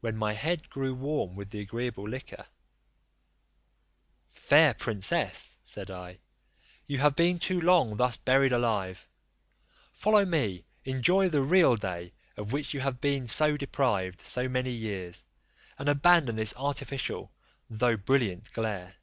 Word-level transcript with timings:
When 0.00 0.18
my 0.18 0.34
head 0.34 0.68
grew 0.68 0.92
warm 0.94 1.34
with 1.34 1.48
the 1.48 1.60
agreeable 1.60 2.06
liquor, 2.06 2.44
"Fair 4.28 4.74
princess," 4.74 5.56
said 5.64 5.90
I, 5.90 6.18
"you 6.84 6.98
have 6.98 7.16
been 7.16 7.38
too 7.38 7.58
long 7.58 7.96
thus 7.96 8.18
buried 8.18 8.52
alive; 8.52 9.08
follow 9.94 10.26
me, 10.26 10.66
enjoy 10.84 11.30
the 11.30 11.40
real 11.40 11.74
day, 11.74 12.12
of 12.36 12.52
which 12.52 12.74
you 12.74 12.80
have 12.80 13.00
been 13.00 13.24
deprived 13.56 14.20
so 14.20 14.46
many 14.46 14.72
years, 14.72 15.24
and 15.78 15.88
abandon 15.88 16.36
this 16.36 16.52
artificial 16.58 17.32
though 17.70 17.96
brilliant 17.96 18.52
glare." 18.52 18.96